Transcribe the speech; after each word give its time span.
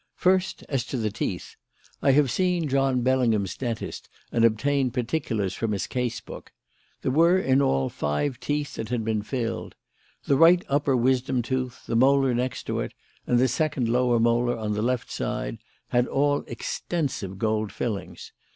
First, 0.15 0.63
as 0.67 0.83
to 0.85 0.97
the 0.97 1.11
teeth. 1.11 1.57
I 2.01 2.13
have 2.13 2.31
seen 2.31 2.67
John 2.67 3.03
Bellingham's 3.03 3.55
dentist 3.55 4.09
and 4.31 4.43
obtained 4.43 4.95
particulars 4.95 5.53
from 5.53 5.73
his 5.73 5.85
case 5.85 6.19
book. 6.19 6.51
There 7.03 7.11
were 7.11 7.37
in 7.37 7.61
all 7.61 7.87
five 7.87 8.39
teeth 8.39 8.73
that 8.77 8.89
had 8.89 9.05
been 9.05 9.21
filled. 9.21 9.75
The 10.25 10.37
right 10.37 10.63
upper 10.67 10.97
wisdom 10.97 11.43
tooth, 11.43 11.85
the 11.85 11.95
molar 11.95 12.33
next 12.33 12.63
to 12.63 12.79
it, 12.79 12.95
and 13.27 13.37
the 13.37 13.47
second 13.47 13.89
lower 13.89 14.19
molar 14.19 14.57
on 14.57 14.73
the 14.73 14.81
left 14.81 15.11
side, 15.11 15.59
had 15.89 16.07
all 16.07 16.43
extensive 16.47 17.37
gold 17.37 17.71
fillings. 17.71 18.31